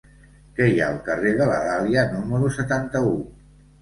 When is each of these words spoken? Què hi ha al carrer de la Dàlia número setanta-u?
Què 0.59 0.69
hi 0.69 0.79
ha 0.83 0.87
al 0.93 0.97
carrer 1.09 1.33
de 1.41 1.47
la 1.51 1.59
Dàlia 1.67 2.07
número 2.15 2.53
setanta-u? 2.59 3.13